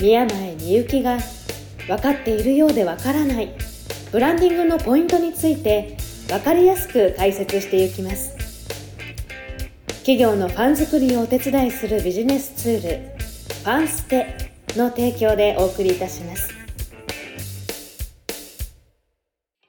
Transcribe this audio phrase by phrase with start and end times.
[0.00, 1.18] 宮前みゆきが
[1.86, 3.54] 分かっているようで分からない。
[4.10, 8.34] ブランディングのポイントについて分かりやすく解説していきます。
[9.98, 14.34] 企業のファン作りをお手伝いするビジネスツールファンステ
[14.74, 16.48] の提供でお送りいたします。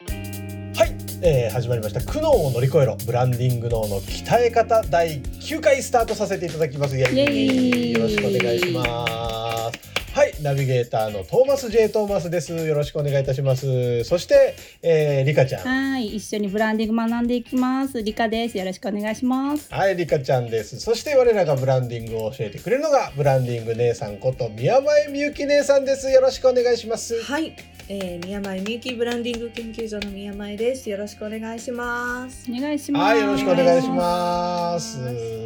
[0.08, 2.00] はい、えー始まりました。
[2.00, 2.96] 苦悩を乗り越えろ。
[3.06, 6.98] ブランディング脳の鍛え方第9回スタートさせていただきます。
[6.98, 9.91] イエイイエイよろしくお願いします。
[10.22, 18.04] はいナビゲーターのトーマス J トーマスですよろしくお願いいたしますそして、えー、リカちゃんはい、一緒にブランディング学んでいきます。
[18.04, 18.58] リカです。
[18.58, 19.74] よろしくお願いします。
[19.74, 20.80] はい、リカちゃんです。
[20.80, 26.10] そして我らがブランディングを教えてくれるのがブランディング姉さんこと宮前みゆき姉さんです。
[26.10, 27.22] よろしくお願いします。
[27.24, 27.56] はい、
[27.88, 30.90] えー、宮前みゆきブランディング研究所の宮前です。
[30.90, 32.50] よろしくお願いします。
[32.50, 33.04] お願いします。
[33.04, 35.00] はい、よろしくお願いします。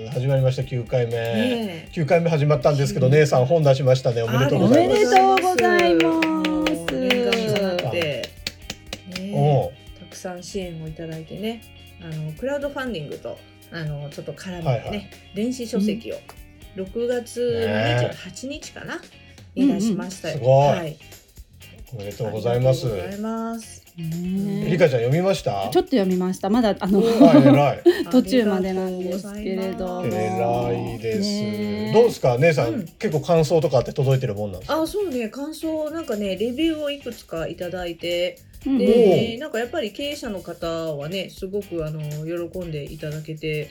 [0.10, 1.12] 始まりました9回目。
[1.12, 4.22] ね9回目始まったんですけど、姉さん本出しましたね。
[4.24, 5.00] おめでとうございます。
[5.00, 8.22] おめでとうございますね
[10.00, 11.62] たくさん支援をいただいてね、
[12.02, 13.38] あのクラウドファンディングと
[13.72, 16.16] あのちょっと絡めてね、はいはい電子書籍を
[16.76, 19.00] 6月ね28日かな、
[19.56, 20.38] に出しましたよ。
[20.38, 20.98] うんうんすごいはい、
[21.96, 22.90] おめでとうございますあ。
[22.90, 23.86] りがとうございます。
[23.98, 25.70] ねリカちゃん読みました？
[25.72, 26.50] ちょっと読みました。
[26.50, 27.82] まだあのはい、偉い。
[28.12, 31.20] 途中までなんですけれども偉いです。
[31.22, 34.82] ねどうですか、姉さん、うん結構感想とかって届いてるもんなんですか？
[34.82, 42.00] あ、そうね、感想なんかね、レビューをいくつかいただいて、うんで、なんかやっぱり経営者の方はね、すごくあの
[42.50, 43.70] 喜んでいただけて、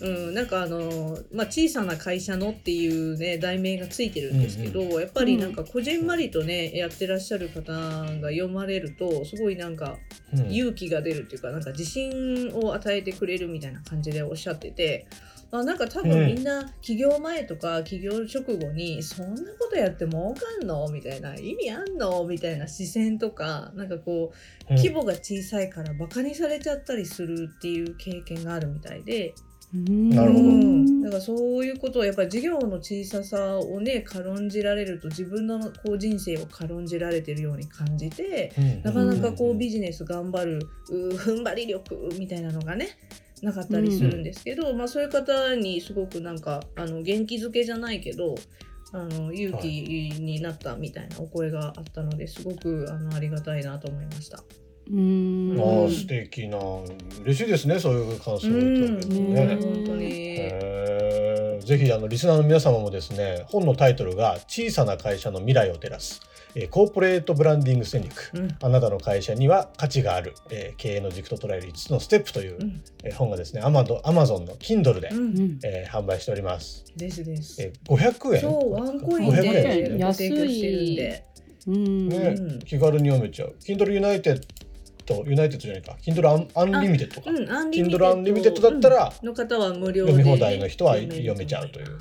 [0.00, 9.98] うん、なんかあの、まあ、小さな会社のっていうね、題名がついてるんですけど、やっぱりなんかこじんまりとね、やってらっしゃる方が読まれると、すごいなんか
[10.32, 10.52] うん。
[10.52, 15.06] 勇気が出るっていうか、なんか自信を与えてくれるみたいな感じでおっしゃってて、
[15.50, 20.88] あなんか多分みんな起業前とか起業直後にそんなことやって儲かんの？
[20.88, 22.24] みたいな意味あんの？
[22.24, 24.32] みたいな視線とかなんかこ
[24.68, 24.76] ううん。
[24.76, 29.34] 規模が小さいからバカにされちゃったりするっていう経験があるみたいで、
[29.72, 30.44] なるほど。
[30.44, 31.02] うん。
[31.02, 38.82] だからそういうことをやっぱり事業の小ささをね軽んじられると自分のこう人生を軽んじられてるように感じてうん。
[38.82, 42.88] なかなかこうビジネス頑張る踏ん張り力みたいなのがね
[43.42, 48.34] なかったりするんですけど、まあ、そういう方にすごくなんかあの元気づけじゃないけど
[48.92, 54.42] あの勇気になったみたいなお声があったのですごくあのありがたいなと思いました。
[54.90, 55.56] うん。
[55.58, 56.58] ああ素敵な。
[57.22, 58.50] 嬉しいですねそういう感想を。
[58.50, 59.58] いただけるとうんね。
[59.60, 60.04] 本当に、
[60.38, 61.66] えー。
[61.66, 66.20] ぜひあのリスナーの皆様もですね本のタイトルが「小さな会社の未来を照らす、
[66.56, 68.48] えーコーポレートブランディング戦略」うん。
[68.62, 72.82] あなたの会社には価値がある、えー経営の軸と捉える5つのステップという、うん。
[73.02, 75.18] えー本がですねアマゾン Amazon の Kindle で、うん。
[75.18, 75.58] うん。
[75.64, 76.84] えー販売しております。
[76.96, 77.60] ですです。
[77.62, 79.92] えー、500円そうワンコイン500で。
[79.92, 81.24] 円ご提供してるんで。
[81.66, 82.58] うんねうん。
[82.60, 83.56] 気軽に読めちゃう。
[83.60, 84.42] Kindle United
[85.26, 85.96] ユナイテッドじゃないか。
[86.02, 87.30] Kindle アン Unlimited か。
[87.30, 89.28] うん、アン Kindle アンリミテッドだったらうん。
[89.28, 91.98] の方は無料で読み放題の人は読めちゃうという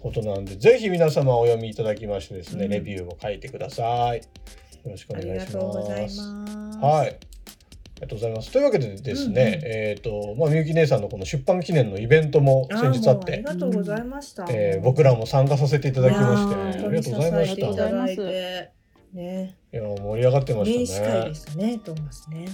[0.00, 4.18] ことなんで、ぜひ皆様お読みいただきましてですね、うんレビューを書いてください。
[4.18, 6.78] よろしくお願いします。
[6.78, 7.18] はい。
[8.00, 8.50] ありがとうございます。
[8.50, 14.46] というわけでですね、うんうんえっ、と、まあ、みゆき姉さんのこの出版記念のイベントもあ先日あってあり、がとうございました。
[14.48, 17.20] えー僕らも参加させていただきまして、ありがとうご
[17.74, 18.22] ざいました。
[19.12, 21.34] ね、いや、盛り上がってま年始したね会で。
[21.34, 22.46] したね、トーマスね。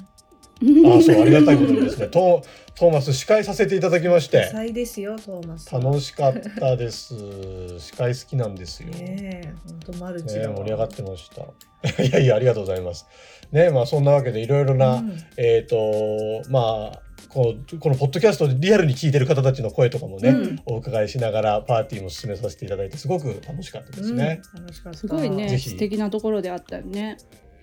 [0.63, 5.81] あ、そう、ありがたいことにですね、トートーマス司会させていただきまして、最ですよ、トーマスは。
[5.81, 7.15] 楽しかったです。
[7.81, 8.91] 司会好きなんですよ。
[8.91, 11.43] ねえ、本当マルチね、盛り上がってました。
[12.03, 13.07] いやいや、ありがとうございます。
[13.51, 24.43] ね、まあ、そんなわけで、いろいろな、うんえっ、と、まあ、この、このポッドキャストでリアルに聞いてる方たちの声とかもね、うんお伺いしながら、パーティーも進めさせていただいて、すごく楽しかったですね。
[24.55, 24.99] うん楽しかった。
[24.99, 27.17] すごいぜねひ素敵なところであったよね。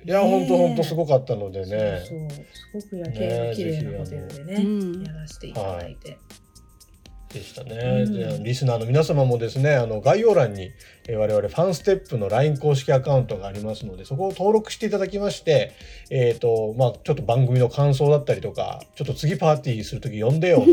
[0.06, 2.02] いや、本当ね本当すごかったのでね。
[2.06, 2.46] そうそう。
[2.82, 5.04] すごく夜景の綺麗なホテルでね、うん。
[5.04, 6.18] やらせていただいて。
[7.34, 8.14] でしたね、うん。
[8.14, 10.72] じゃあリスナーの皆様もですねあの概要欄に、
[11.08, 15.72] えー我々ファンステップの LINE 公式アカウントがありますのでそこを登録していただきまして、
[16.10, 20.64] えーとまあ、ちょっと番組の感想だったりとかちょっと次パーティーする時呼んでよ。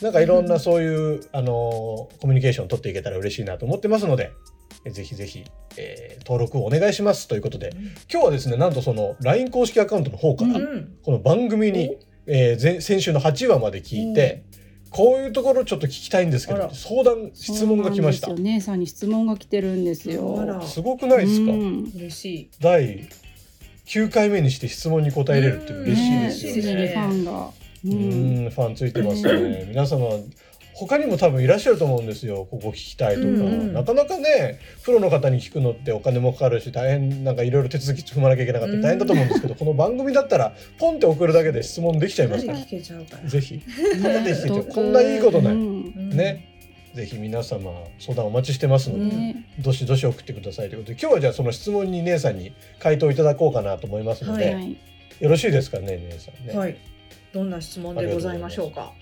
[0.00, 4.53] なんかいろんなそういう、あのコミュニケーション取っていけたら嬉しいなと思ってますのでえ
[4.90, 5.44] ぜひぜひ、
[5.76, 7.70] えー登録をお願いしますということで
[8.10, 14.42] 今日はですねなんとその LINE 公式アカウントの方から、うんこの番組に、えー前先週の8話まで聞いて、
[14.90, 18.28] こういうところちょっと聞きたいんですけど相談質問が来ました。
[18.28, 20.44] そうなんですよ姉さんに質問が来てるんですあよ。
[20.46, 20.62] ら。
[20.62, 21.92] すごくないですか、うん。
[21.96, 22.50] 嬉しい。
[22.60, 23.08] 第
[23.86, 26.24] 9回目にして質問に答えれるって嬉しいね。
[26.26, 27.50] ですよすでにファンが。
[27.84, 29.66] ううんんファンついてますね。
[29.68, 30.08] 皆様
[30.74, 32.46] 他にも多分いらっしゃると思うんですよ。
[32.50, 33.72] ここ聞きたいとか、うんうん。
[33.72, 42.58] なかなかねプロの方に聞くのってお金もかかるし大変なんかいろいろ手続き踏まなきゃいけなかったり大変だと思うんですけど、この番組だったらポンって送るだけで質問できちゃいますから。
[42.58, 43.62] ぜひ。
[44.72, 45.54] こんないいことない。
[45.54, 46.10] うん。
[46.10, 46.48] ね、
[46.94, 49.46] ぜひ皆様相談お待ちしてますので、ね。
[49.60, 50.98] どしどし送ってくださいということで。
[51.00, 54.76] 今日はじゃあその質問に姉さんに回答いただこうかなと思いますので、はい。
[55.20, 56.52] よろしいですかね姉さんね。
[56.58, 56.76] はい。
[57.32, 58.92] どんな質問でございましょうか？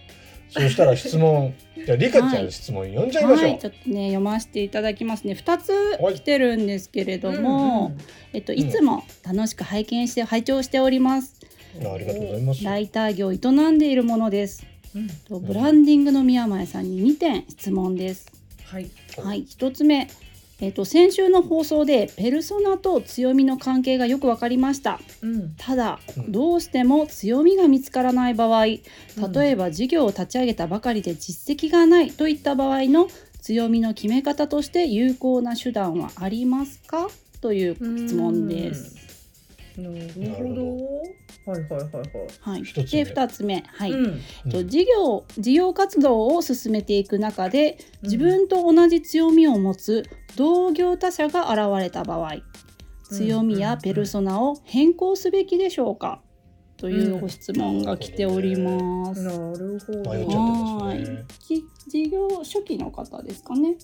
[0.53, 1.55] そうしたら質問
[1.85, 3.51] じゃあリカちゃんはい質問読んじゃいましょう。
[3.51, 5.35] はい、ちょっとね読ませていただきますね。
[5.35, 7.97] 二つはい来てるんですけれども、
[8.33, 11.41] えっといつも楽しく拝見して拝聴しております。
[11.85, 12.65] あありがとうございます。
[12.65, 14.67] ライター業を営んでいるものです。
[14.95, 18.31] うんうんとブランディングの宮前さんに2点質問です。
[18.67, 18.91] はい。
[19.19, 20.09] はい、一つ目。
[20.63, 25.01] えっと先週の放送でペルソナと強みの関係がよく分かりました。
[25.21, 25.55] うん。
[25.59, 28.81] ただうんどうしても強みが見つからない場合例
[29.17, 33.09] うんえば事業を立ち上げたばかりで実績がないといった場合の
[33.41, 37.09] 強みの決め方として有効な手段はありますか？
[37.41, 37.75] という
[38.07, 38.95] 質問です。
[39.77, 41.03] なるなるほほど。
[41.45, 42.11] はいはいはいはい。
[42.41, 50.05] はい、一つ目で2つ目、はいうんと事業事業活動を進めていく中で自分と同じ強みを持つ
[50.37, 52.37] 同業他社が現れた場合
[53.11, 56.23] 強みやペルソナを変更すべきでしょうか？
[56.79, 59.23] というご質問が来ております。
[59.23, 60.95] なるほど。
[60.95, 61.25] ね。
[61.39, 63.75] き事業初期の方ですかね。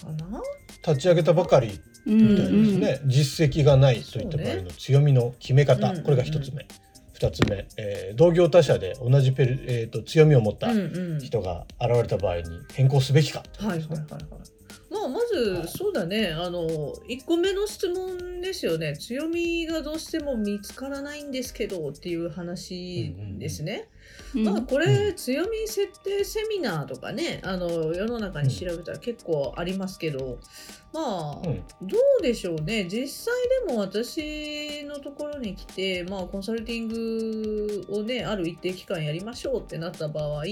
[0.00, 0.40] かな？
[0.86, 3.00] 立ち上げたばかりうんみたいですね。
[3.06, 6.66] 実績がないといった場合の強みの決め方、うんこれが一つ目。
[7.12, 11.20] 二つ目、えー同業他社で同じペル、えー、と強みを持ったうんうん。
[11.20, 13.42] 人が現れた場合に変更すべきか。
[13.58, 14.08] はいはいはいはい。
[14.90, 16.68] まあまずそうだねあの
[17.08, 23.86] 1個目の質問ですよね強みがどうしても見つからないんですけどっていう話ですね。
[23.86, 24.01] うん
[24.34, 30.38] まあこうれ強み設定セミナーとかねあの世の中に調べたら結構ありますけど
[30.92, 31.64] まあうん。
[31.80, 32.84] どうでしょうね。
[32.84, 33.34] 実際
[33.66, 40.42] でも私のところに来て、まあ、コンサルティングをねある一定期間やりましょうってなった場合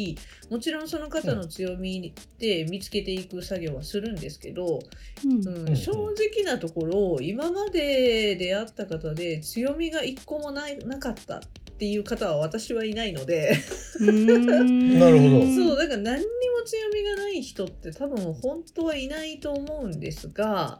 [0.50, 4.80] もちろんその方の強みで見つけていく作業はするんですけど、
[5.24, 5.76] うん。
[5.76, 11.36] 正直なところ今まで出会った方で強みが一個もないなかった。
[11.36, 11.40] っ
[11.80, 13.56] ていう方は私はいないので。
[14.00, 20.78] うんなるほどそうだから何にも強みがない人って多分本当はいないと思うんですが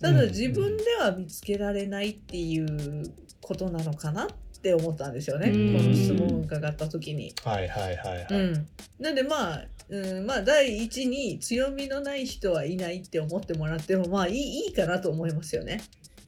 [0.00, 4.28] ただうん自分では見つけられないっていうことなのかなっ
[4.60, 7.32] て思ったんですよね、うんこの質問を伺った時に。
[7.44, 8.26] はいはいはいはい。
[8.30, 8.68] うん、
[9.00, 15.82] なんでまあ、うん、まあ第一に強みのない人はいないって思ってもらってもまあいいいいかなと思いますよね。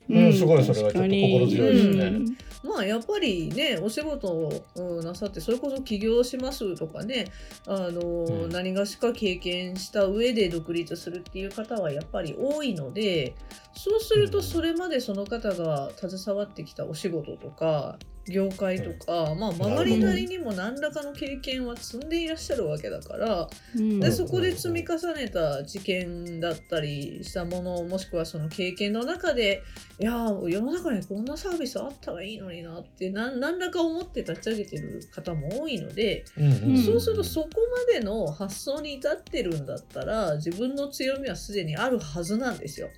[0.08, 7.30] うんすごいそれはちょっと心強いですねうんまあやっぱりねお仕事を、うんなさってそれこそ起業しますとかね
[7.66, 8.48] あの、うん。
[8.48, 13.34] 何がしか経験した上で独立するっていう方はやっぱり多いので
[13.74, 14.44] そうするとうん。
[14.44, 23.48] それまでその方が携わってきたお仕事とか業界とか、まあ周りなりにも何らかの経験は積んでいらっしゃるわけだから。
[23.76, 29.62] うんでそこで積み重ねた知見だったりしたものもしくはその経験の中で
[29.98, 37.48] いやー世の中にこんなサービスあったらいいのになって何何らか思って立ち上げてる方も多いので、うんうんそうするとそこ
[37.88, 42.88] までの発想に至ってるんだったら自分の強みはすでにあるはずなんですよ。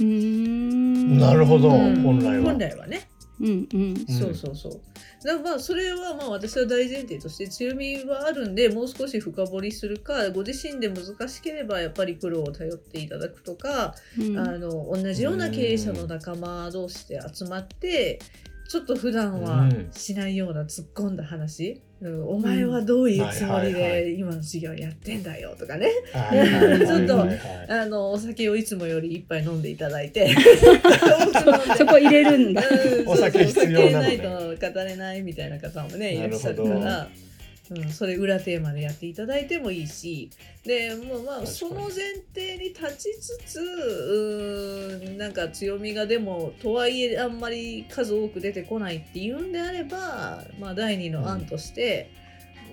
[0.00, 3.08] うんなるほどうん本来は本来はね。
[3.40, 3.80] うんうん。
[3.80, 4.06] うん。
[4.06, 4.72] そうそうそう。
[5.24, 14.38] だからまあそれはまあ私は大前提として強みはあるんでもう少し深掘りするかご自身で難しければやっぱりプロを頼っていただくとか、うん。
[14.38, 18.18] あの同じような経営者の仲間同士で集まって
[18.68, 19.88] ちょっと普段はうん。
[19.92, 25.90] しないような突っ込んだ話、うんお前はどういうつもりで今の授業やってんだよとかね、
[26.86, 30.28] ちょっとはいあのお酒をいつもより一杯飲んでいただいて。
[31.76, 32.62] そこ入れるんだ。
[32.62, 34.08] うんお酒必要なのね。
[34.08, 37.08] お酒ないと語れないみたいな方もねいらっしゃるから。
[37.70, 40.30] うん、それ裏テーマでやっていただいてもいいし。
[40.64, 41.90] でもうまあその前
[42.34, 52.10] 提に立ちつつうーんなんか強みがでもとはいえあんまり数多く出てこないっていうんであれば、まあ、第二の案として、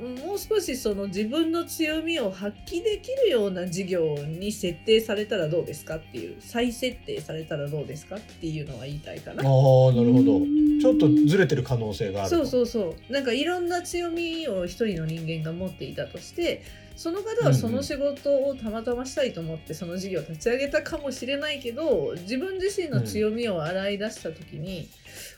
[0.01, 9.43] もう少しその自分の強みを発揮できるような事業に設定されたらどうですかっていう再設定されたらどうですかっていうのは言いたいかな。
[9.43, 10.41] ああなるほど。
[10.81, 12.35] ちょっとずれてる可能性があると。
[12.37, 13.13] そうそうそう。
[13.13, 16.63] なんかいろんな強みを一人の人間が持っていたとして
[16.95, 24.87] その方はその仕事をたまたましたいと思ってその事業を立ち上げたかもしれないけど自分自身の強みを洗い出した時に、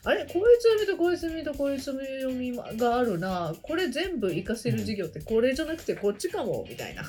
[0.04, 7.04] あれこういう強みとこういう強みとこういう強みがあるなこれ全部活かせる事業ってこれじゃなくてこっちかもみたいな。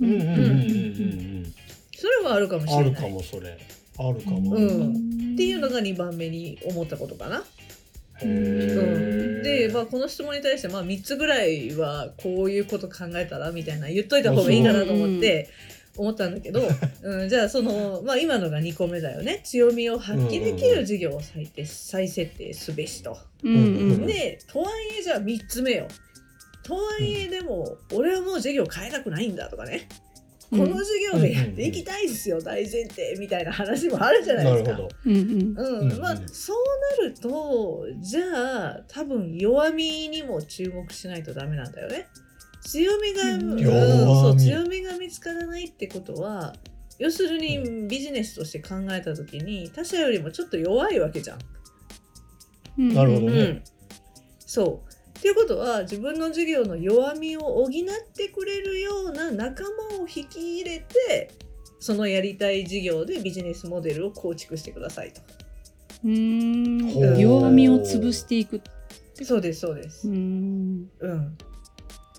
[0.00, 0.36] うんうんうんうんう
[1.40, 1.54] ん。
[1.96, 3.02] それはあるかもしあるれない。
[3.02, 3.58] かもそれ。
[3.98, 5.30] あるかも、うん。
[5.30, 7.42] んっていうのが2番目に思ったことかな。
[8.22, 15.48] へーで、まあ、この質問に対して、まあ、3つぐらいはこういうこと考えたらみたいな言っといた方がいいかなと思って
[15.96, 16.62] 思ったんだけど、
[17.02, 23.18] うん、じゃあその、まあ、今のが2個目だよね強みを発揮できる事業を再定再設定すべしと。
[23.42, 25.88] うんうんでとはいえじゃあ3つ目よ。
[26.62, 29.88] とはいえでも俺はもう事業変えたくないんだとかね。
[30.50, 34.70] この事業でやっていきたいですよ、大前提みたいな話もあるじゃないですか。
[34.70, 34.96] なるほど。
[35.04, 35.54] うんうん。
[35.58, 35.92] うん。
[35.92, 36.56] うんまあそう
[37.02, 42.06] なるとじゃあ多分弱みにも注目しないとダメなんだよね。
[42.62, 46.54] 強みが、うんうん弱みそう強みが見つからないってことは
[46.98, 51.38] 要するにビジネスとして考えた時に他者よりもちょっと弱いわけじゃん。
[52.78, 52.94] うん。
[52.94, 53.40] なるほどね。
[53.40, 53.62] うん、
[54.38, 54.87] そう
[55.18, 57.70] っていうことは自分の事業の弱みを補っ
[58.14, 61.30] てくれるような仲間を引き入れて
[61.80, 65.20] そのやりたい事業でビジネスモデルを構築してくださいと。
[66.04, 68.60] うん弱みを潰していく
[69.24, 70.08] そうですそうです。
[70.08, 71.38] うんうん、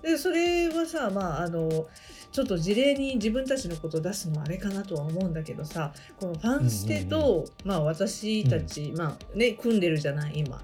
[0.01, 1.87] でそれはさまああの
[2.33, 10.61] ちょっと事例に自分たちのことを出すのはあれかなとは思うんだけどさこのファンステと、まあ、私たち、まあね、組んでるじゃない今。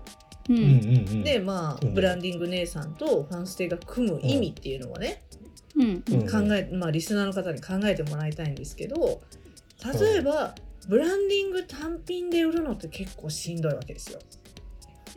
[0.49, 0.69] ううんうんんう
[1.01, 1.23] ん。
[1.23, 5.23] でまあブランディング姉さんとファンステが組む意味っていうのをね、
[5.75, 6.03] うん。
[6.09, 6.29] うん。
[6.29, 9.21] 考えまあ、リスナーの方に考えてもらいたいんですけど
[10.01, 10.55] 例えば、
[10.87, 14.19] ブランディング単品で売るのって結構しんどいわけですよ。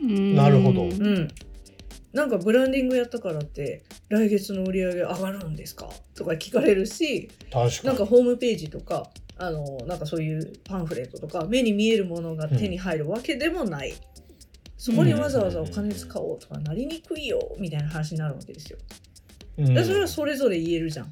[0.01, 0.35] うん。
[0.35, 0.83] なるほど。
[0.83, 1.27] うん、
[2.13, 5.89] なんかブランディングやったからって来月の売り上げ上がるんですか？
[6.15, 7.87] とか聞かれるし確かに。
[7.87, 13.93] なんかホームページとかあのなんかそういうパンフレットとか目に見えるものが手に入るわけでもない、
[14.79, 18.79] そこにわざわざお金使おうとかなりにくいよみたいな話になるわけですよ。
[19.57, 19.73] うん。
[19.73, 21.11] でそれはそれぞれ言えるじゃん。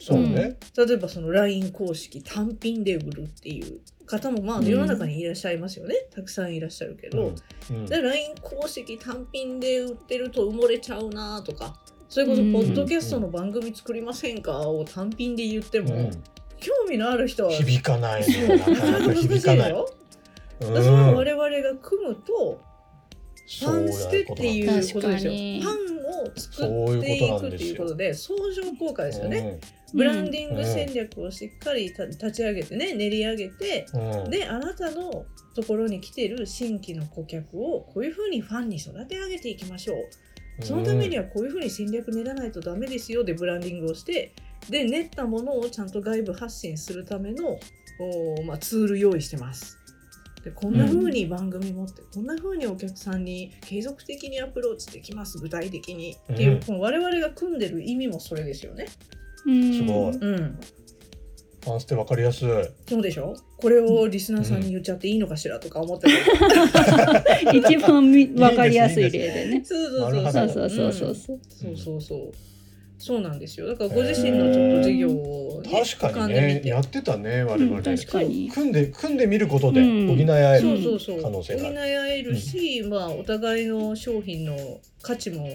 [0.00, 4.66] そうね、例えばその LINE 公式単品で売るっていう方もまあうん。
[4.66, 7.34] 世の中にいらっしゃいますよね、たくさんいらっしゃるけど、
[7.70, 7.86] うん。
[7.86, 11.78] で LINE 公式単品で売ってると埋もれちゃうなとか
[12.08, 16.10] それこそうんポッドキャストの番組作りませんかを単品で言っても、うん。
[16.58, 19.88] 興味のある人は響かないねなかなか響かないよ。
[20.60, 20.74] うん。
[20.74, 22.60] だから我々が組むと
[23.46, 25.02] フそうァンステっていうことですよ。
[25.02, 25.62] 確かに。
[25.62, 29.58] ファンを作っていくっていうことで相乗効果ですよね。
[29.92, 34.22] ブランディング戦略をしっかりた立ち上げてね練り上げてうん。
[34.24, 35.24] うんであなたの
[35.56, 40.64] ところに来てる新規の顧客をこういうふうにファンに育て上げていきましょう。
[40.64, 43.24] そのためにはこういうふうに戦略練らないとダメですよ。
[43.24, 44.32] でブランディングをして
[44.68, 47.58] で練ったものをちゃんと外部発信するための
[48.02, 49.78] おーまあ、ツール用意してます。
[50.44, 56.16] でこんな風に番組持って、こんな風にお客さんに継続的にアプローチできます具体的に。
[56.32, 58.86] っていう、うん我々が組んでる意味もそれですよね。
[59.46, 59.72] うん。
[59.74, 60.16] すごい。
[60.16, 60.58] うん、
[61.62, 62.48] ファンステわかりやすい。
[62.88, 63.34] そうでしょ？
[63.58, 69.62] これをリスナーさんに言っちゃっていいのかしらとか思ったけど、 一番みわかりやすい例でね。
[69.62, 70.70] そうそうそうそう。
[70.70, 71.76] そうそうそううん。
[71.76, 72.00] そう。
[72.00, 72.32] そう
[73.00, 73.66] そうそうそうなんですよ。
[73.66, 78.50] だからご自身のちょっと事業を、ね、確かにねやってたね我々、うん確かに。
[78.52, 80.06] 組んで組んでみることでうん。
[80.06, 81.22] 補い合えそうるそうそう。
[81.22, 81.76] 可能性がある。
[81.76, 85.48] 補い合えるし、まあお互いの商品の価値も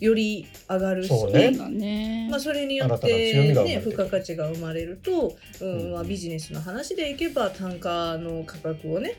[0.00, 1.08] より上がるし。
[1.08, 2.28] そうね。
[2.30, 2.40] まあ、。
[2.40, 9.16] それによって、ね、付加価値が生まれると、うんうんまあ、ビジネスの話でいけば単価の価格をね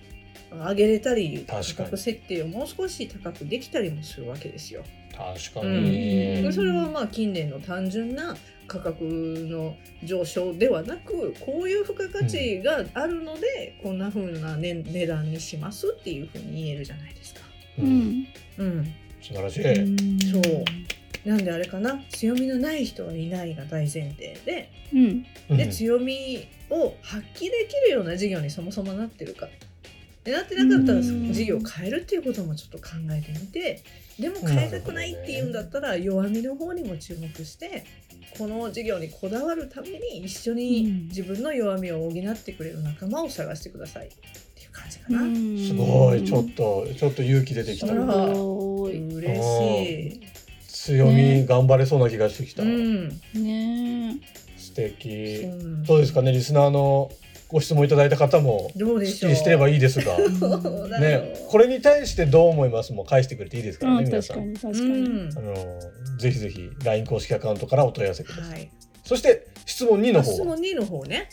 [0.51, 1.89] 上げれたり価確かに。
[1.89, 4.83] 格設定をもう少し高くできたりもするわけですよ。
[5.17, 17.41] 確かうんに、でそれはまあ近年の単純な価格の上昇ではなくこういう付加価値があるので、こんな風な、ね、値段にしますっていう風に言えるじゃないですか。
[17.79, 18.27] ううんん。
[18.57, 19.63] うん、素晴らしい、
[20.31, 25.25] そうなんであれかな強みのない人はいないが大前提でうん。
[25.49, 29.47] うんで強みを発揮できるような事業にそもそもなってるか。
[30.25, 33.81] でなってなかったらうん事業を変えるっていうこともちょっと考えてみて
[34.19, 37.85] でも変えたくないっていうんだったら弱みの方にも注目して
[38.37, 44.07] この事業にこだわるために一緒に自分の弱みを補ってくれる仲間を探してください。
[44.07, 44.09] っ
[44.55, 45.19] ていう感じかな。
[45.67, 46.23] すごい。
[46.23, 47.87] ちょっとちょっと勇気出てきた。
[47.93, 48.01] 嬉
[49.41, 50.21] しい。
[50.67, 53.09] 強み頑張れそうな気がしてきた、うん。
[53.33, 54.17] ね。
[54.57, 55.47] 素敵。
[55.87, 57.11] どうですかねリスナーの
[57.49, 59.31] ご質問いただいた方もどうですしょう。
[59.31, 60.17] っきりしてればいいですが。
[60.99, 61.33] ね。
[61.47, 64.53] これに対してどう思いますも返してくれていいですからねうん皆さん。
[64.53, 65.37] 確かに確かうに、ん。
[65.37, 65.79] あの
[66.19, 68.71] ぜひぜひ LINE 公式アカウントからお問い合わせください、はい。
[69.05, 70.33] そして質問2の方は？
[70.33, 71.29] あ質問2の方ね。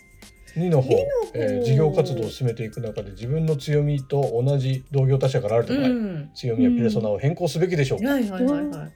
[0.56, 0.90] 2の方。
[0.90, 1.04] 二の方。
[1.34, 6.30] えー事業活動を進めていく中で自分の強みと同じ同業他社からあるとか、うん。
[6.34, 8.90] 強みやペルソナを変更すべきでしょうか、はいはいはいはい。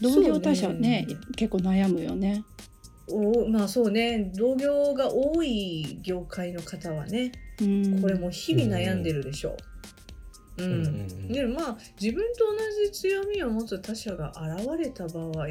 [0.00, 1.06] 同業他社ねね。
[1.36, 2.42] 結構悩むよね
[3.12, 4.30] おまあそうね。
[4.34, 8.00] 同業が多い業界の方はねうん。
[8.00, 9.56] これも日々悩んでるでしょ
[10.58, 10.62] う。
[10.62, 11.28] うん。
[11.28, 15.46] でまあ自分と同じ強みを持つ他者が現れた場合、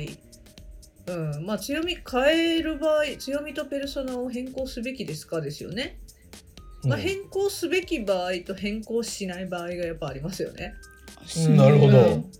[1.07, 5.99] うん、まあ強み変える場合強みとペルソナを変更すべきですかですよね。
[6.83, 10.73] まあ、うん変更すべき場合と変更しない場合がやっぱありますよね。
[11.47, 11.97] うんなるほど。
[11.97, 12.31] うん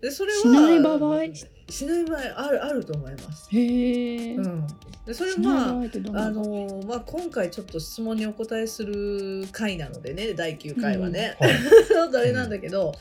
[0.00, 1.22] でそれはしない場合？
[1.22, 3.48] へしない場合あるあると思います。
[3.52, 4.66] え、うん、
[5.06, 11.50] でそれまああののまあ、今回ちょっと質問にお答えする回なのでね第9回はね、はい。
[12.16, 12.92] あれなんだけど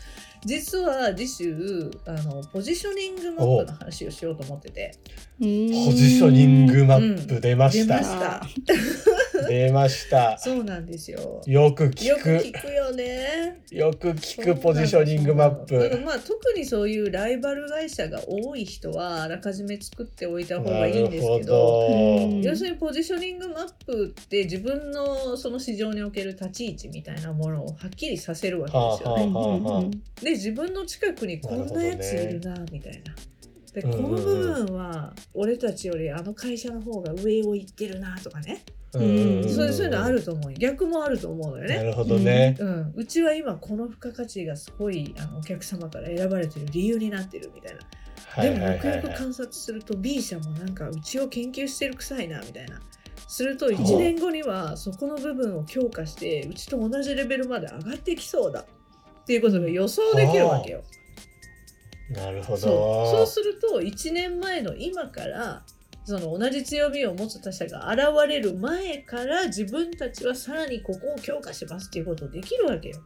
[0.46, 4.91] 実は次週あのポジショニングマップの話をしようと思ってて。
[5.39, 10.38] ポポジショニングマップ出ました、出ました 出ました。
[10.38, 11.41] そうなんですよ。
[11.46, 13.62] よく聞よくく聞くよね。
[13.72, 16.01] よく聞くポジショニングマップ。
[16.03, 29.34] まあ特にそういうライバル会社が多い人はあらかじめ作っておいた方がいいんですけどどうん要するにポジショニングマップって自分のその市場における立ち位置みたいなものをはっきりさせるわけですよね。
[29.34, 33.15] はあはあはあで自分の近くにこんなやついるなみたいな。
[33.74, 41.77] でこの部分は俺たちよりあの会社の方が上を行ってるなとかね、うんそういうのあると思う逆もあると思うのよね。
[41.77, 47.79] なるほどね、うん、うちは今この付加価値がすごいあのお客様から選ばれてる理由になってるみたいな。
[48.27, 52.79] はいでもよくよく観察すると B 社もなんかうちを研究してる臭いなみたいな。
[53.27, 60.81] すると1年後にはそこの部分を強化してうちと同じレベルまで上がってきそうだっていうことが予想できるわけよ。
[62.09, 62.72] なるほそう。
[63.11, 65.63] そうどすると1年前の今から
[66.09, 73.00] その同じ強みを持つ他者が現れる前から自分たちはさらにここを強化しますっていうことできるわけよ。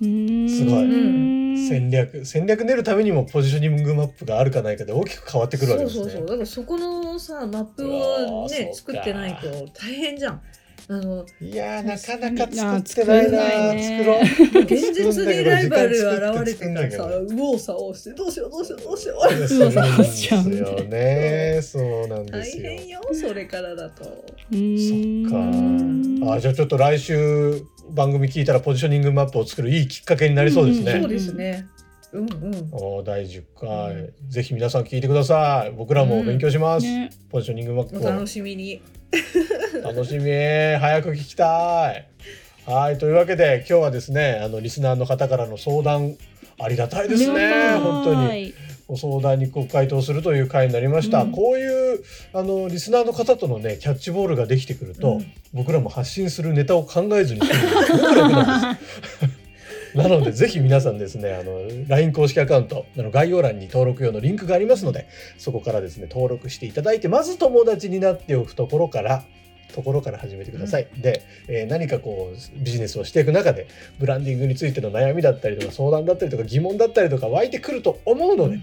[0.00, 0.48] うん。
[0.48, 0.84] すごい。
[0.84, 6.02] うん戦略戦略練るためにもポジショニングマップがあるかないかで大きく変わってくるわけですね。
[6.04, 6.26] そうそうそう。
[6.28, 10.42] だからそここのさマップうをね作ってないと大変じゃん。
[10.86, 14.04] あのいやーなかなか作ってないな作れないね
[14.42, 14.64] 作ろう。
[14.64, 19.48] 現実にライバル現れてからさ右往左往してどうしようどうしようどうしよう。
[19.48, 22.62] そうなんですしちゃうねよねそうなんで大すよ。
[22.64, 24.26] 変よそれからだと。
[24.52, 26.34] うんそっか。
[26.34, 31.66] あじゃあちょっと来週番組聞いたらポジショニングマップを作るいいきっかけになりそうですね、うんそうですね。
[32.12, 32.68] うんうん。
[32.72, 35.72] おー第10回、うぜひ皆さん聞いてください。
[35.72, 37.10] 僕らも勉強します、ね。
[37.30, 38.00] ポジショニングマップを。
[38.02, 38.80] お楽しみに。
[39.82, 40.30] 楽しみ。
[40.78, 42.06] 早く聞きたい。
[42.66, 46.16] はいというわけで今日はですねあのリスナーの方からの相談
[46.58, 47.76] ありがたいですね。
[47.78, 48.44] 本当に。
[48.46, 48.54] に
[48.86, 51.32] ご相談にご回答するという回になりました、うん。
[51.32, 52.02] こういう
[52.34, 55.32] あのリスナーの方とのねキャッチボールができてくると、うん。
[55.52, 57.62] 僕らも発信するネタを考えずに済む。
[57.62, 59.33] のがすごく楽なんです
[59.94, 69.24] なのでぜひ皆さんですねあの LINE 公式アカウントあの概要欄に登録用のリンクがありますのでそこからですね登録していただいてまず友達になっておくところから
[69.74, 70.88] ところから始めてください。
[70.96, 73.66] で、えー何かこうビジネスをしていく中で
[73.98, 78.60] ブランディングについての悩みだったりとか相談だったりとか疑問だったりとか湧いてくると思うので、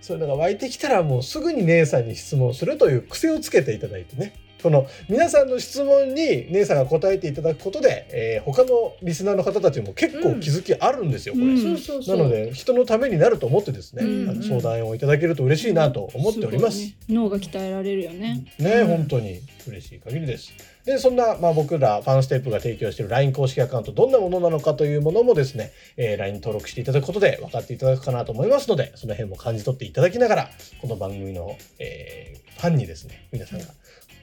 [0.00, 4.32] そういうのが湧いてきたらもうすぐに姉さんに質問するという癖をつけていただいてね
[4.64, 11.46] この皆さんの質問に姉さんが答えていただくことで、えー他のリスナーの方たちも結構気づきあるんですよ、これ。
[11.46, 12.16] うんそうそうそう。
[12.16, 16.78] なので人のためになると思ってですね、うんあの相談をいただけると嬉しいなと思っております。
[16.78, 18.46] ね脳が鍛えられるよね。
[18.58, 20.52] ね、うん本当に嬉しい限りです。
[20.86, 30.50] で、そんな、まあ、僕らファンステップが提供している LINE 公式アカウント、どんなものなのかというものもですね、えー LINE に登録していただくことで分かっていただくかなと思いますので、その辺も感じ取っていただきながら、
[30.80, 33.66] この番組の、えーファンにですね、皆さんが、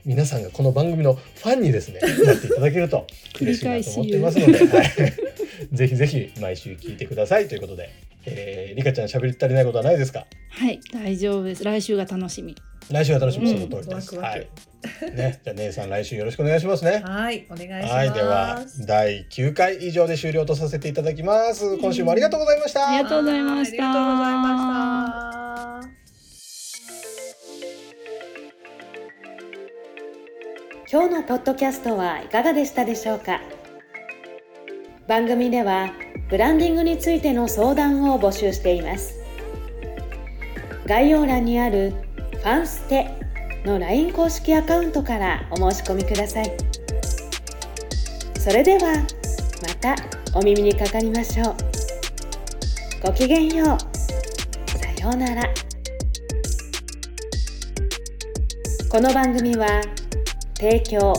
[0.06, 3.06] 皆さんがこの番組のファンにですね、 なっていただけると
[3.40, 4.88] 嬉しいなと思っていますので、はい、
[5.74, 7.90] ぜひぜひ毎週聞いてくださいということで、
[8.26, 10.26] えー、リカちゃん喋り足りないことはないですか？
[10.50, 11.64] はい、大丈夫です。
[11.64, 12.56] 来週が楽しみ。
[12.90, 14.16] 来週は楽しみうんその通りです。
[14.16, 14.48] ワクワクはい。
[15.16, 17.02] ね、じゃあ姉さん来週よろしくお願いしますね。
[17.06, 17.94] はい、お願いします。
[17.94, 21.78] はい、では第9回以上で終了とさせていただきます。
[21.78, 22.90] 今週もありがとうございました。
[22.90, 25.41] ありがとうございましたありがとうございました。
[30.94, 33.40] 今日のポッドキャストはいかがでしたでしょうか？
[35.08, 35.90] 番組では
[36.30, 39.16] ブランディングについての相談を募集しています。
[40.86, 41.94] 概要欄にある
[42.34, 43.10] ファンステ
[43.64, 46.52] の LINE 公式アカウントからお申し込みください。
[48.38, 49.96] それではまた
[50.38, 51.56] お耳にかかりましょう。
[53.02, 54.78] ごきげんよう。
[54.78, 55.44] さようなら。
[58.92, 59.82] この番組は
[60.62, 61.16] 提供。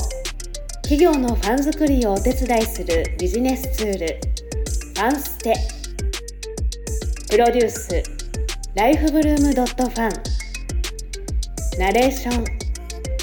[0.82, 4.06] 企業のファン作りをお手伝いするビジネスツール。
[4.06, 5.54] ファンステ。
[7.28, 8.02] プロデュース。
[8.76, 10.12] ライフブルームドットファン。
[11.76, 12.44] ナレーション。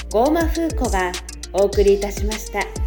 [0.10, 1.13] ゴーマフーコが
[1.53, 2.79] お送りいたしました。